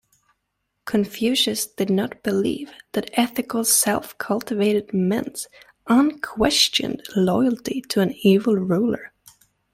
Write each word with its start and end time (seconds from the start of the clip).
Confucius 0.85 1.67
did 1.67 1.91
not 1.91 2.23
believe 2.23 2.71
that 2.93 3.11
ethical 3.13 3.63
self-cultivation 3.63 4.87
meant 4.93 5.45
unquestioned 5.85 7.03
loyalty 7.15 7.81
to 7.89 8.01
an 8.01 8.15
evil 8.23 8.55
ruler. 8.55 9.13